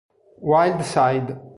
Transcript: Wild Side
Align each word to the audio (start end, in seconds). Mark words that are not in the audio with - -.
Wild 0.39 0.81
Side 0.83 1.37